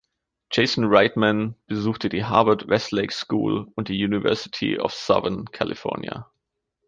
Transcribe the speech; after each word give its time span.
Jason 0.51 0.85
Reitman 0.85 1.53
besuchte 1.67 2.09
die 2.09 2.25
Harvard-Westlake 2.25 3.13
School 3.13 3.71
und 3.75 3.87
die 3.87 4.03
University 4.03 4.79
of 4.79 4.93
Southern 4.95 5.45
California. 5.45 6.25